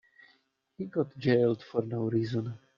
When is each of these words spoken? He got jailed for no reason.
He 0.79 0.85
got 0.87 1.15
jailed 1.15 1.61
for 1.61 1.83
no 1.83 2.09
reason. 2.09 2.57